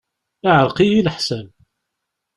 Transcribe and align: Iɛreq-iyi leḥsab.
Iɛreq-iyi 0.49 1.01
leḥsab. 1.05 1.47